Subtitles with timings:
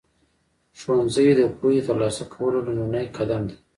[0.79, 3.57] ښوونځی د پوهې ترلاسه کولو لومړنی قدم دی.